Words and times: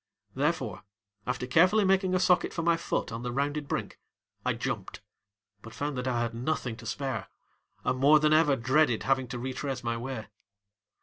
Therefore, 0.33 0.83
after 1.27 1.45
carefully 1.45 1.85
making 1.85 2.15
a 2.15 2.19
socket 2.19 2.53
for 2.53 2.63
my 2.63 2.75
foot 2.75 3.11
on 3.11 3.21
the 3.21 3.31
rounded 3.31 3.67
brink, 3.67 3.99
I 4.43 4.53
jumped, 4.53 5.01
but 5.61 5.75
found 5.75 5.95
that 5.95 6.07
I 6.07 6.21
had 6.21 6.33
nothing 6.33 6.75
to 6.77 6.87
spare 6.87 7.29
and 7.85 7.99
more 7.99 8.19
than 8.19 8.33
ever 8.33 8.55
dreaded 8.55 9.03
having 9.03 9.27
to 9.27 9.37
retrace 9.37 9.83
my 9.83 9.97
way. 9.97 10.25